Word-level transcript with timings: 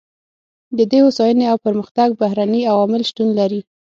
د 0.77 0.79
دې 0.91 0.99
هوساینې 1.05 1.45
او 1.51 1.57
پرمختګ 1.65 2.09
بهرني 2.21 2.61
عوامل 2.73 3.01
شتون 3.09 3.29
لري. 3.39 3.61